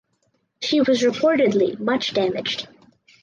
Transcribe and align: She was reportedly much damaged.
She 0.63 0.81
was 0.81 1.03
reportedly 1.03 1.79
much 1.79 2.15
damaged. 2.15 2.67